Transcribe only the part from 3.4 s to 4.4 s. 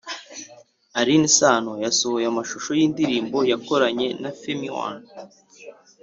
yakoranye na